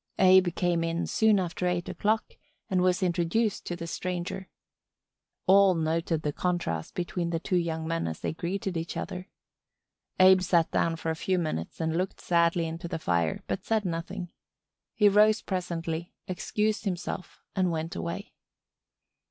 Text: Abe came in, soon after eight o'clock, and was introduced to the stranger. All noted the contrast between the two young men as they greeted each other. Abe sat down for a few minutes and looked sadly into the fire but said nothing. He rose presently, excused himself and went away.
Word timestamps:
Abe 0.17 0.47
came 0.55 0.83
in, 0.83 1.05
soon 1.05 1.39
after 1.39 1.67
eight 1.67 1.87
o'clock, 1.87 2.33
and 2.71 2.81
was 2.81 3.03
introduced 3.03 3.65
to 3.67 3.75
the 3.75 3.85
stranger. 3.85 4.49
All 5.45 5.75
noted 5.75 6.23
the 6.23 6.33
contrast 6.33 6.95
between 6.95 7.29
the 7.29 7.39
two 7.39 7.55
young 7.55 7.87
men 7.87 8.07
as 8.07 8.19
they 8.21 8.33
greeted 8.33 8.77
each 8.77 8.97
other. 8.97 9.29
Abe 10.19 10.41
sat 10.41 10.71
down 10.71 10.95
for 10.95 11.11
a 11.11 11.15
few 11.15 11.37
minutes 11.37 11.79
and 11.79 11.95
looked 11.95 12.19
sadly 12.19 12.65
into 12.65 12.87
the 12.87 12.97
fire 12.97 13.43
but 13.45 13.63
said 13.63 13.85
nothing. 13.85 14.31
He 14.95 15.07
rose 15.07 15.43
presently, 15.43 16.15
excused 16.27 16.83
himself 16.83 17.43
and 17.55 17.69
went 17.69 17.95
away. 17.95 18.33